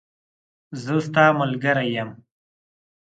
زه 0.81 0.93
ستاملګری 1.07 1.87
یم 1.95 2.09